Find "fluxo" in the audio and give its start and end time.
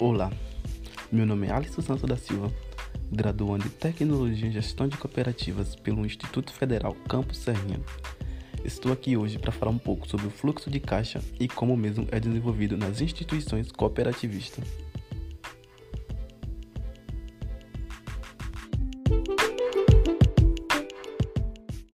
10.30-10.70